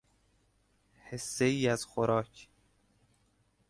حصهای 1.09 1.67
از 1.67 1.85
خوراک 1.85 2.47